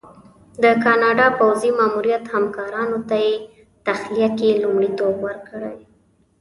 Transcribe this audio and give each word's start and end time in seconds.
د 0.63 0.65
کاناډا 0.83 1.27
پوځي 1.39 1.71
ماموریت 1.79 2.23
همکارانو 2.35 2.97
ته 3.09 3.17
یې 3.25 3.33
په 3.41 3.47
تخلیه 3.87 4.29
کې 4.37 4.59
لومړیتوب 4.63 5.15
ورکړی. 5.27 5.77